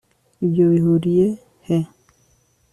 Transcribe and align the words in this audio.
Ibyo 0.45 0.63
bihuriye 0.73 1.27
he 1.67 1.77